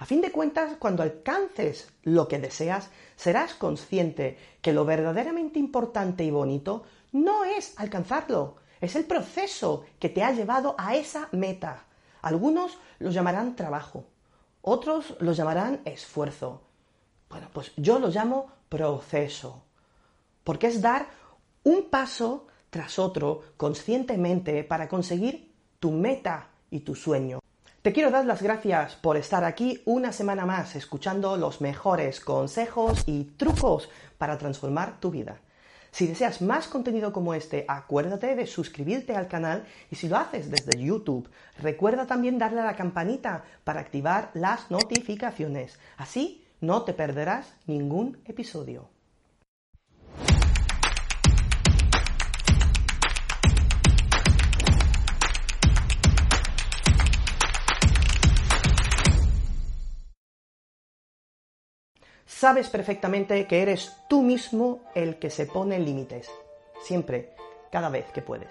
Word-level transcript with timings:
A 0.00 0.06
fin 0.06 0.22
de 0.22 0.32
cuentas, 0.32 0.76
cuando 0.78 1.02
alcances 1.02 1.92
lo 2.04 2.26
que 2.26 2.38
deseas, 2.38 2.88
serás 3.16 3.52
consciente 3.52 4.38
que 4.62 4.72
lo 4.72 4.86
verdaderamente 4.86 5.58
importante 5.58 6.24
y 6.24 6.30
bonito 6.30 6.84
no 7.12 7.44
es 7.44 7.78
alcanzarlo, 7.78 8.56
es 8.80 8.96
el 8.96 9.04
proceso 9.04 9.84
que 9.98 10.08
te 10.08 10.24
ha 10.24 10.32
llevado 10.32 10.74
a 10.78 10.96
esa 10.96 11.28
meta. 11.32 11.84
Algunos 12.22 12.78
lo 12.98 13.10
llamarán 13.10 13.54
trabajo, 13.56 14.06
otros 14.62 15.16
lo 15.20 15.32
llamarán 15.32 15.82
esfuerzo. 15.84 16.62
Bueno, 17.28 17.48
pues 17.52 17.72
yo 17.76 17.98
lo 17.98 18.08
llamo 18.08 18.50
proceso, 18.70 19.64
porque 20.44 20.68
es 20.68 20.80
dar 20.80 21.08
un 21.62 21.90
paso 21.90 22.46
tras 22.70 22.98
otro 22.98 23.42
conscientemente 23.58 24.64
para 24.64 24.88
conseguir 24.88 25.52
tu 25.78 25.90
meta 25.90 26.48
y 26.70 26.80
tu 26.80 26.94
sueño. 26.94 27.40
Te 27.82 27.94
quiero 27.94 28.10
dar 28.10 28.26
las 28.26 28.42
gracias 28.42 28.96
por 28.96 29.16
estar 29.16 29.42
aquí 29.42 29.80
una 29.86 30.12
semana 30.12 30.44
más 30.44 30.76
escuchando 30.76 31.38
los 31.38 31.62
mejores 31.62 32.20
consejos 32.20 33.04
y 33.06 33.24
trucos 33.38 33.88
para 34.18 34.36
transformar 34.36 35.00
tu 35.00 35.10
vida. 35.10 35.38
Si 35.90 36.06
deseas 36.06 36.42
más 36.42 36.68
contenido 36.68 37.10
como 37.10 37.32
este, 37.32 37.64
acuérdate 37.66 38.36
de 38.36 38.46
suscribirte 38.46 39.16
al 39.16 39.28
canal 39.28 39.64
y 39.90 39.96
si 39.96 40.10
lo 40.10 40.18
haces 40.18 40.50
desde 40.50 40.78
YouTube, 40.78 41.30
recuerda 41.58 42.06
también 42.06 42.36
darle 42.36 42.60
a 42.60 42.66
la 42.66 42.76
campanita 42.76 43.44
para 43.64 43.80
activar 43.80 44.30
las 44.34 44.70
notificaciones. 44.70 45.78
Así 45.96 46.44
no 46.60 46.82
te 46.82 46.92
perderás 46.92 47.54
ningún 47.66 48.18
episodio. 48.26 48.90
Sabes 62.40 62.70
perfectamente 62.70 63.46
que 63.46 63.60
eres 63.60 63.92
tú 64.08 64.22
mismo 64.22 64.80
el 64.94 65.18
que 65.18 65.28
se 65.28 65.44
pone 65.44 65.78
límites, 65.78 66.30
siempre, 66.82 67.34
cada 67.70 67.90
vez 67.90 68.06
que 68.14 68.22
puedes. 68.22 68.48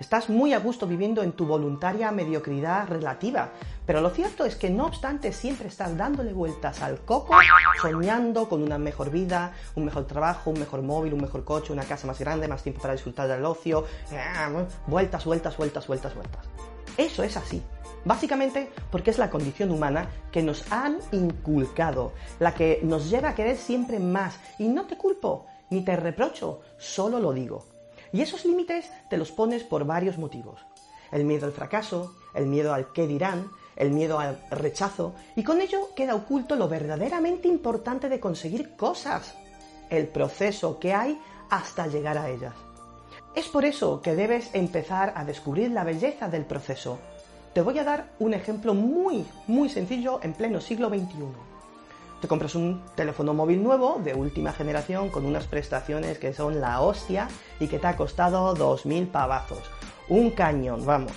Estás 0.00 0.30
muy 0.30 0.54
a 0.54 0.60
gusto 0.60 0.86
viviendo 0.86 1.22
en 1.22 1.32
tu 1.32 1.44
voluntaria 1.44 2.10
mediocridad 2.10 2.88
relativa, 2.88 3.50
pero 3.84 4.00
lo 4.00 4.08
cierto 4.08 4.46
es 4.46 4.56
que 4.56 4.70
no 4.70 4.86
obstante 4.86 5.30
siempre 5.34 5.68
estás 5.68 5.94
dándole 5.94 6.32
vueltas 6.32 6.80
al 6.80 7.00
coco, 7.00 7.36
soñando 7.82 8.48
con 8.48 8.62
una 8.62 8.78
mejor 8.78 9.10
vida, 9.10 9.52
un 9.74 9.84
mejor 9.84 10.06
trabajo, 10.06 10.48
un 10.48 10.60
mejor 10.60 10.80
móvil, 10.80 11.12
un 11.12 11.20
mejor 11.20 11.44
coche, 11.44 11.74
una 11.74 11.84
casa 11.84 12.06
más 12.06 12.18
grande, 12.18 12.48
más 12.48 12.62
tiempo 12.62 12.80
para 12.80 12.94
disfrutar 12.94 13.28
del 13.28 13.44
ocio, 13.44 13.84
eh, 14.10 14.66
vueltas, 14.86 15.26
vueltas, 15.26 15.54
vueltas, 15.54 15.86
vueltas, 15.86 16.14
vueltas. 16.14 16.48
Eso 16.98 17.22
es 17.22 17.36
así. 17.36 17.62
Básicamente 18.04 18.70
porque 18.90 19.10
es 19.10 19.18
la 19.18 19.30
condición 19.30 19.70
humana 19.70 20.10
que 20.32 20.42
nos 20.42 20.70
han 20.70 20.98
inculcado, 21.12 22.12
la 22.40 22.54
que 22.54 22.80
nos 22.82 23.08
lleva 23.08 23.30
a 23.30 23.34
querer 23.34 23.56
siempre 23.56 23.98
más. 23.98 24.38
Y 24.58 24.68
no 24.68 24.86
te 24.86 24.98
culpo, 24.98 25.46
ni 25.70 25.82
te 25.82 25.96
reprocho, 25.96 26.60
solo 26.76 27.20
lo 27.20 27.32
digo. 27.32 27.64
Y 28.12 28.20
esos 28.20 28.44
límites 28.44 28.90
te 29.08 29.16
los 29.16 29.30
pones 29.30 29.62
por 29.62 29.84
varios 29.84 30.18
motivos. 30.18 30.60
El 31.12 31.24
miedo 31.24 31.46
al 31.46 31.52
fracaso, 31.52 32.16
el 32.34 32.46
miedo 32.46 32.74
al 32.74 32.92
qué 32.92 33.06
dirán, 33.06 33.50
el 33.76 33.92
miedo 33.92 34.18
al 34.18 34.40
rechazo, 34.50 35.14
y 35.36 35.44
con 35.44 35.60
ello 35.60 35.90
queda 35.94 36.16
oculto 36.16 36.56
lo 36.56 36.68
verdaderamente 36.68 37.46
importante 37.46 38.08
de 38.08 38.18
conseguir 38.18 38.76
cosas, 38.76 39.34
el 39.88 40.08
proceso 40.08 40.78
que 40.80 40.92
hay 40.92 41.18
hasta 41.48 41.86
llegar 41.86 42.18
a 42.18 42.28
ellas. 42.28 42.54
Es 43.34 43.46
por 43.46 43.64
eso 43.64 44.00
que 44.02 44.14
debes 44.14 44.50
empezar 44.54 45.12
a 45.14 45.24
descubrir 45.24 45.70
la 45.70 45.84
belleza 45.84 46.28
del 46.28 46.44
proceso. 46.44 46.98
Te 47.52 47.60
voy 47.60 47.78
a 47.78 47.84
dar 47.84 48.10
un 48.18 48.34
ejemplo 48.34 48.74
muy, 48.74 49.24
muy 49.46 49.68
sencillo 49.68 50.20
en 50.22 50.32
pleno 50.32 50.60
siglo 50.60 50.88
XXI. 50.88 51.24
Te 52.20 52.26
compras 52.26 52.56
un 52.56 52.82
teléfono 52.96 53.32
móvil 53.32 53.62
nuevo 53.62 54.00
de 54.02 54.14
última 54.14 54.52
generación 54.52 55.08
con 55.08 55.24
unas 55.24 55.46
prestaciones 55.46 56.18
que 56.18 56.32
son 56.32 56.60
la 56.60 56.80
hostia 56.80 57.28
y 57.60 57.68
que 57.68 57.78
te 57.78 57.86
ha 57.86 57.96
costado 57.96 58.56
2.000 58.56 59.10
pavazos. 59.12 59.62
Un 60.08 60.30
cañón, 60.32 60.84
vamos. 60.84 61.12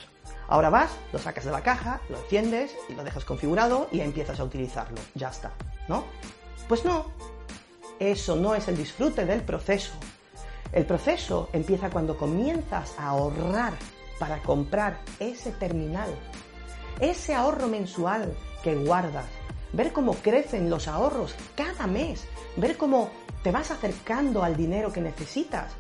Ahora 0.48 0.70
vas, 0.70 0.92
lo 1.12 1.18
sacas 1.18 1.46
de 1.46 1.52
la 1.52 1.64
caja, 1.64 2.02
lo 2.10 2.18
enciendes 2.18 2.76
y 2.88 2.94
lo 2.94 3.04
dejas 3.04 3.26
configurado 3.26 3.88
y 3.92 4.02
empiezas 4.02 4.40
a 4.40 4.44
utilizarlo. 4.44 4.98
Ya 5.16 5.30
está, 5.30 5.52
¿no? 5.88 6.04
Pues 6.68 6.86
no. 6.86 7.06
Eso 8.00 8.36
no 8.36 8.54
es 8.54 8.68
el 8.68 8.78
disfrute 8.78 9.26
del 9.26 9.42
proceso. 9.42 9.94
El 10.74 10.86
proceso 10.86 11.50
empieza 11.52 11.90
cuando 11.90 12.18
comienzas 12.18 12.98
a 12.98 13.10
ahorrar 13.10 13.74
para 14.20 14.42
comprar 14.42 15.00
ese 15.20 15.52
terminal, 15.52 16.10
ese 17.00 17.36
ahorro 17.36 17.68
mensual 17.68 18.34
que 18.64 18.76
guardas, 18.76 19.26
ver 19.74 19.92
cómo 19.92 20.14
crecen 20.14 20.70
los 20.70 20.88
ahorros 20.88 21.36
cada 21.56 21.88
mes, 21.88 22.26
ver 22.56 22.78
cómo 22.78 23.10
te 23.44 23.52
vas 23.52 23.72
acercando 23.72 24.44
al 24.44 24.56
dinero 24.56 24.94
que 24.94 25.02
necesitas. 25.02 25.74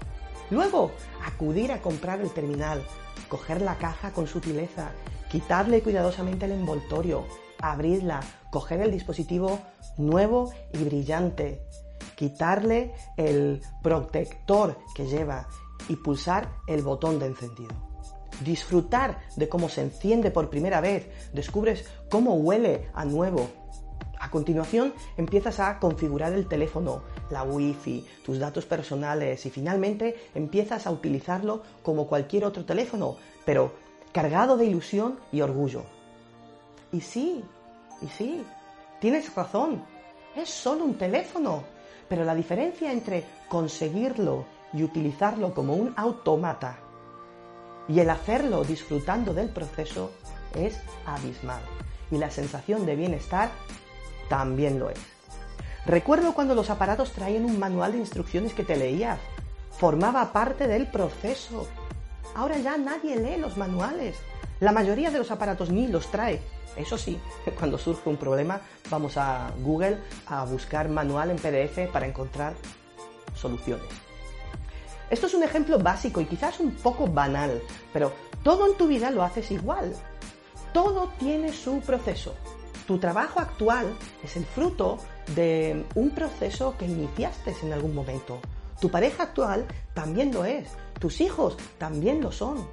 Luego, 0.49 0.91
acudir 1.25 1.71
a 1.71 1.81
comprar 1.81 2.19
el 2.19 2.31
terminal, 2.31 2.83
coger 3.29 3.61
la 3.61 3.77
caja 3.77 4.11
con 4.11 4.27
sutileza, 4.27 4.91
quitarle 5.29 5.81
cuidadosamente 5.81 6.45
el 6.45 6.51
envoltorio, 6.51 7.25
abrirla, 7.59 8.19
coger 8.49 8.81
el 8.81 8.91
dispositivo 8.91 9.59
nuevo 9.97 10.51
y 10.73 10.83
brillante, 10.83 11.61
quitarle 12.21 12.93
el 13.17 13.63
protector 13.81 14.77
que 14.93 15.07
lleva 15.07 15.47
y 15.89 15.95
pulsar 15.95 16.53
el 16.67 16.83
botón 16.83 17.17
de 17.17 17.25
encendido. 17.25 17.73
Disfrutar 18.41 19.21
de 19.37 19.49
cómo 19.49 19.69
se 19.69 19.81
enciende 19.81 20.29
por 20.29 20.51
primera 20.51 20.81
vez, 20.81 21.09
descubres 21.33 21.83
cómo 22.11 22.35
huele 22.35 22.91
a 22.93 23.05
nuevo. 23.05 23.49
A 24.19 24.29
continuación 24.29 24.93
empiezas 25.17 25.59
a 25.59 25.79
configurar 25.79 26.33
el 26.33 26.47
teléfono, 26.47 27.01
la 27.31 27.41
wifi, 27.41 28.05
tus 28.23 28.37
datos 28.37 28.67
personales 28.67 29.43
y 29.47 29.49
finalmente 29.49 30.15
empiezas 30.35 30.85
a 30.85 30.91
utilizarlo 30.91 31.63
como 31.81 32.05
cualquier 32.05 32.45
otro 32.45 32.65
teléfono, 32.65 33.15
pero 33.45 33.73
cargado 34.11 34.57
de 34.57 34.67
ilusión 34.67 35.17
y 35.31 35.41
orgullo. 35.41 35.85
Y 36.91 37.01
sí, 37.01 37.43
y 37.99 38.07
sí, 38.09 38.43
tienes 38.99 39.33
razón, 39.33 39.83
es 40.35 40.49
solo 40.49 40.85
un 40.85 40.99
teléfono, 40.99 41.63
pero 42.11 42.25
la 42.25 42.35
diferencia 42.35 42.91
entre 42.91 43.23
conseguirlo 43.47 44.43
y 44.73 44.83
utilizarlo 44.83 45.53
como 45.53 45.75
un 45.75 45.93
automata 45.95 46.77
y 47.87 48.01
el 48.01 48.09
hacerlo 48.09 48.65
disfrutando 48.65 49.33
del 49.33 49.47
proceso 49.47 50.11
es 50.53 50.77
abismal. 51.05 51.61
Y 52.11 52.17
la 52.17 52.29
sensación 52.29 52.85
de 52.85 52.97
bienestar 52.97 53.49
también 54.27 54.77
lo 54.77 54.89
es. 54.89 54.99
Recuerdo 55.85 56.33
cuando 56.33 56.53
los 56.53 56.69
aparatos 56.69 57.13
traían 57.13 57.45
un 57.45 57.57
manual 57.57 57.93
de 57.93 57.99
instrucciones 57.99 58.53
que 58.53 58.65
te 58.65 58.75
leías. 58.75 59.17
Formaba 59.77 60.33
parte 60.33 60.67
del 60.67 60.87
proceso. 60.87 61.65
Ahora 62.35 62.57
ya 62.57 62.77
nadie 62.77 63.15
lee 63.15 63.37
los 63.39 63.55
manuales. 63.55 64.17
La 64.61 64.71
mayoría 64.71 65.09
de 65.09 65.17
los 65.17 65.31
aparatos 65.31 65.71
ni 65.71 65.87
los 65.87 66.11
trae. 66.11 66.39
Eso 66.77 66.95
sí, 66.95 67.19
cuando 67.57 67.79
surge 67.79 68.07
un 68.07 68.17
problema, 68.17 68.61
vamos 68.91 69.17
a 69.17 69.51
Google 69.59 69.97
a 70.27 70.45
buscar 70.45 70.87
manual 70.87 71.31
en 71.31 71.37
PDF 71.37 71.91
para 71.91 72.05
encontrar 72.05 72.53
soluciones. 73.33 73.87
Esto 75.09 75.25
es 75.25 75.33
un 75.33 75.41
ejemplo 75.41 75.79
básico 75.79 76.21
y 76.21 76.25
quizás 76.25 76.59
un 76.59 76.71
poco 76.75 77.07
banal, 77.07 77.59
pero 77.91 78.13
todo 78.43 78.67
en 78.67 78.77
tu 78.77 78.87
vida 78.87 79.09
lo 79.09 79.23
haces 79.23 79.49
igual. 79.49 79.95
Todo 80.73 81.11
tiene 81.17 81.51
su 81.51 81.79
proceso. 81.81 82.35
Tu 82.85 82.99
trabajo 82.99 83.39
actual 83.39 83.87
es 84.23 84.37
el 84.37 84.45
fruto 84.45 84.99
de 85.35 85.85
un 85.95 86.11
proceso 86.11 86.75
que 86.77 86.85
iniciaste 86.85 87.55
en 87.63 87.73
algún 87.73 87.95
momento. 87.95 88.39
Tu 88.79 88.91
pareja 88.91 89.23
actual 89.23 89.65
también 89.95 90.31
lo 90.31 90.45
es. 90.45 90.69
Tus 90.99 91.19
hijos 91.19 91.57
también 91.79 92.21
lo 92.21 92.31
son. 92.31 92.65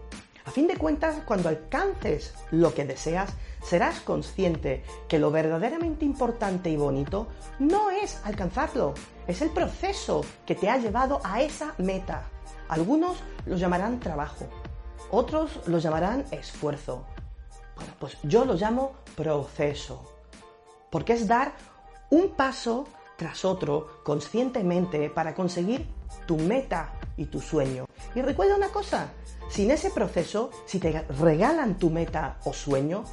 A 0.49 0.51
fin 0.51 0.67
de 0.67 0.79
cuentas, 0.79 1.17
cuando 1.27 1.51
alcances 1.51 2.33
lo 2.53 2.73
que 2.73 2.87
deseas, 2.87 3.35
serás 3.63 4.01
consciente 4.01 4.83
que 5.07 5.19
lo 5.19 5.31
verdaderamente 5.31 6.07
importante 6.07 6.71
y 6.71 6.77
bonito 6.79 7.27
no 7.59 7.91
es 7.91 8.19
alcanzarlo, 8.25 8.95
es 9.27 9.43
el 9.43 9.51
proceso 9.51 10.25
que 10.47 10.55
te 10.55 10.71
ha 10.71 10.79
llevado 10.79 11.21
a 11.23 11.43
esa 11.43 11.75
meta. 11.77 12.31
Algunos 12.71 13.19
lo 13.45 13.59
llamarán 13.59 14.01
trabajo, 14.01 14.49
otros 15.11 15.61
lo 15.67 15.81
llamarán 15.81 16.25
esfuerzo. 16.31 17.05
Bueno, 17.77 17.93
pues 17.99 18.17
yo 18.23 18.47
lo 18.47 18.55
llamo 18.55 18.95
proceso, 19.17 20.11
porque 20.89 21.13
es 21.13 21.29
dar 21.29 21.53
un 22.09 22.31
paso 22.31 22.89
tras 23.19 23.45
otro 23.45 24.03
conscientemente 24.03 25.11
para 25.11 25.35
conseguir 25.35 25.87
tu 26.27 26.39
meta 26.39 26.98
y 27.19 27.27
tu 27.27 27.41
sueño. 27.41 27.85
Y 28.15 28.23
recuerda 28.23 28.57
una 28.57 28.69
cosa, 28.69 29.11
sin 29.51 29.71
ese 29.71 29.91
proceso, 29.91 30.51
si 30.65 30.79
te 30.79 31.03
regalan 31.21 31.79
tu 31.79 31.91
meta 31.91 32.39
o 32.45 32.55
sueño, 32.55 33.05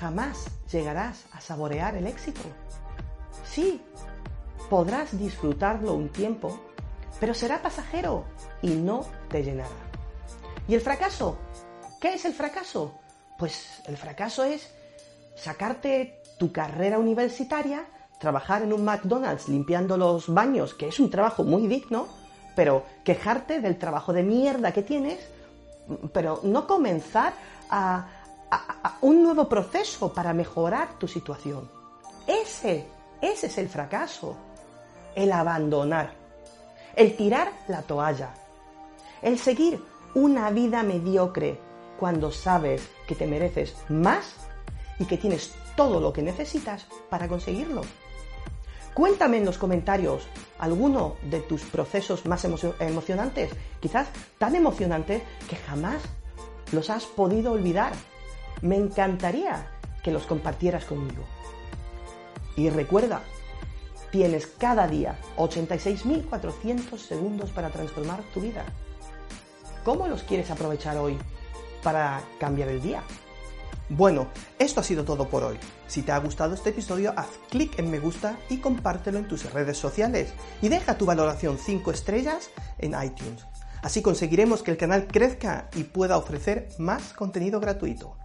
jamás 0.00 0.46
llegarás 0.72 1.26
a 1.32 1.40
saborear 1.40 1.94
el 1.96 2.08
éxito. 2.08 2.40
Sí, 3.46 3.80
podrás 4.68 5.16
disfrutarlo 5.16 5.94
un 5.94 6.08
tiempo, 6.08 6.58
pero 7.20 7.34
será 7.34 7.62
pasajero 7.62 8.24
y 8.62 8.70
no 8.70 9.06
te 9.28 9.44
llenará. 9.44 9.70
¿Y 10.66 10.74
el 10.74 10.80
fracaso? 10.80 11.36
¿Qué 12.00 12.14
es 12.14 12.24
el 12.24 12.32
fracaso? 12.32 12.98
Pues 13.38 13.82
el 13.86 13.96
fracaso 13.96 14.44
es 14.44 14.74
sacarte 15.36 16.22
tu 16.38 16.52
carrera 16.52 16.98
universitaria, 16.98 17.84
trabajar 18.18 18.62
en 18.62 18.72
un 18.72 18.84
McDonald's 18.84 19.48
limpiando 19.48 19.96
los 19.96 20.32
baños, 20.32 20.74
que 20.74 20.88
es 20.88 20.98
un 20.98 21.10
trabajo 21.10 21.44
muy 21.44 21.66
digno, 21.66 22.08
pero 22.54 22.84
quejarte 23.02 23.60
del 23.60 23.78
trabajo 23.78 24.12
de 24.12 24.22
mierda 24.22 24.72
que 24.72 24.82
tienes, 24.82 25.18
pero 26.12 26.40
no 26.42 26.66
comenzar 26.66 27.32
a, 27.70 28.08
un 29.00 29.22
nuevo 29.22 29.48
proceso 29.48 30.12
para 30.12 30.32
mejorar 30.32 30.98
tu 30.98 31.08
situación. 31.08 31.68
Ese, 32.26 32.86
ese 33.20 33.46
es 33.48 33.58
el 33.58 33.68
fracaso, 33.68 34.36
el 35.14 35.32
abandonar, 35.32 36.12
el 36.94 37.16
tirar 37.16 37.50
la 37.66 37.82
toalla, 37.82 38.30
el 39.22 39.38
seguir 39.38 39.82
una 40.14 40.50
vida 40.50 40.82
mediocre 40.84 41.58
cuando 41.98 42.30
sabes 42.30 42.88
que 43.08 43.16
te 43.16 43.26
mereces 43.26 43.74
más 43.88 44.34
y 44.98 45.04
que 45.06 45.18
tienes 45.18 45.52
todo 45.76 46.00
lo 46.00 46.12
que 46.12 46.22
necesitas 46.22 46.86
para 47.10 47.28
conseguirlo. 47.28 47.82
Cuéntame 48.94 49.38
en 49.38 49.44
los 49.44 49.58
comentarios 49.58 50.28
alguno 50.64 51.16
de 51.22 51.40
tus 51.40 51.62
procesos 51.62 52.26
más 52.26 52.44
emocionantes, 52.44 53.50
quizás 53.80 54.08
tan 54.38 54.56
emocionantes 54.56 55.22
que 55.48 55.56
jamás 55.56 56.02
los 56.72 56.90
has 56.90 57.04
podido 57.04 57.52
olvidar. 57.52 57.92
Me 58.62 58.76
encantaría 58.76 59.68
que 60.02 60.10
los 60.10 60.26
compartieras 60.26 60.84
conmigo. 60.84 61.22
Y 62.56 62.70
recuerda, 62.70 63.22
tienes 64.10 64.46
cada 64.46 64.86
día 64.86 65.18
86.400 65.36 66.98
segundos 66.98 67.50
para 67.50 67.70
transformar 67.70 68.22
tu 68.32 68.40
vida. 68.40 68.64
¿Cómo 69.84 70.08
los 70.08 70.22
quieres 70.22 70.50
aprovechar 70.50 70.96
hoy 70.96 71.18
para 71.82 72.22
cambiar 72.38 72.68
el 72.68 72.80
día? 72.80 73.02
Bueno, 73.90 74.28
esto 74.58 74.80
ha 74.80 74.84
sido 74.84 75.04
todo 75.04 75.28
por 75.28 75.44
hoy. 75.44 75.58
Si 75.88 76.02
te 76.02 76.12
ha 76.12 76.18
gustado 76.18 76.54
este 76.54 76.70
episodio, 76.70 77.12
haz 77.16 77.28
clic 77.50 77.78
en 77.78 77.90
me 77.90 77.98
gusta 77.98 78.38
y 78.48 78.58
compártelo 78.58 79.18
en 79.18 79.28
tus 79.28 79.52
redes 79.52 79.76
sociales. 79.76 80.32
Y 80.62 80.68
deja 80.68 80.96
tu 80.96 81.04
valoración 81.04 81.58
5 81.58 81.90
estrellas 81.90 82.50
en 82.78 82.94
iTunes. 83.02 83.44
Así 83.82 84.00
conseguiremos 84.00 84.62
que 84.62 84.70
el 84.70 84.78
canal 84.78 85.06
crezca 85.06 85.68
y 85.74 85.84
pueda 85.84 86.16
ofrecer 86.16 86.68
más 86.78 87.12
contenido 87.12 87.60
gratuito. 87.60 88.16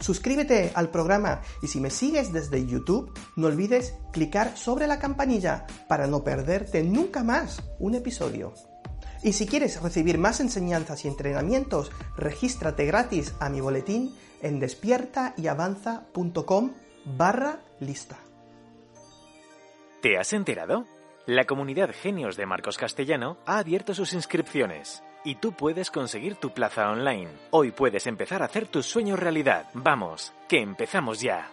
Suscríbete 0.00 0.72
al 0.74 0.90
programa 0.90 1.42
y 1.62 1.68
si 1.68 1.80
me 1.80 1.90
sigues 1.90 2.32
desde 2.32 2.66
YouTube, 2.66 3.12
no 3.36 3.48
olvides 3.48 3.94
clicar 4.12 4.56
sobre 4.56 4.86
la 4.86 4.98
campanilla 4.98 5.66
para 5.88 6.06
no 6.06 6.24
perderte 6.24 6.82
nunca 6.82 7.22
más 7.22 7.62
un 7.78 7.94
episodio. 7.94 8.54
Y 9.22 9.32
si 9.32 9.46
quieres 9.46 9.82
recibir 9.82 10.18
más 10.18 10.40
enseñanzas 10.40 11.04
y 11.04 11.08
entrenamientos, 11.08 11.90
regístrate 12.16 12.86
gratis 12.86 13.34
a 13.40 13.48
mi 13.48 13.60
boletín 13.60 14.14
en 14.42 14.60
despiertaavanza.com 14.60 16.72
barra 17.04 17.60
lista. 17.80 18.18
¿Te 20.02 20.18
has 20.18 20.32
enterado? 20.32 20.84
La 21.26 21.44
comunidad 21.44 21.90
Genios 21.92 22.36
de 22.36 22.46
Marcos 22.46 22.78
Castellano 22.78 23.38
ha 23.46 23.58
abierto 23.58 23.94
sus 23.94 24.12
inscripciones 24.12 25.02
y 25.24 25.34
tú 25.34 25.50
puedes 25.52 25.90
conseguir 25.90 26.36
tu 26.36 26.54
plaza 26.54 26.88
online. 26.88 27.30
Hoy 27.50 27.72
puedes 27.72 28.06
empezar 28.06 28.42
a 28.42 28.44
hacer 28.44 28.68
tus 28.68 28.86
sueños 28.86 29.18
realidad. 29.18 29.66
Vamos, 29.74 30.32
que 30.48 30.60
empezamos 30.60 31.20
ya. 31.20 31.50